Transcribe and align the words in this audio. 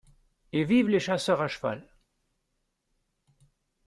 Et 0.51 0.63
vivent 0.63 0.89
les 0.89 0.99
chasseurs 0.99 1.41
à 1.43 1.47
cheval! 1.47 1.87